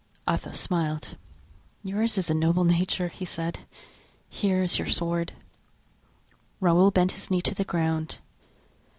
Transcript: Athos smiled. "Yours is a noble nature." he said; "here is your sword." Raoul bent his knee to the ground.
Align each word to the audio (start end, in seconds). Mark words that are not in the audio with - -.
Athos 0.27 0.59
smiled. 0.59 1.15
"Yours 1.83 2.17
is 2.17 2.27
a 2.31 2.33
noble 2.33 2.63
nature." 2.63 3.09
he 3.09 3.23
said; 3.23 3.59
"here 4.29 4.63
is 4.63 4.79
your 4.79 4.87
sword." 4.87 5.33
Raoul 6.59 6.89
bent 6.89 7.11
his 7.11 7.29
knee 7.29 7.41
to 7.41 7.53
the 7.53 7.63
ground. 7.63 8.17